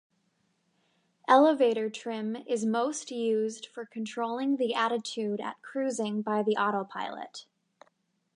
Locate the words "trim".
1.91-2.35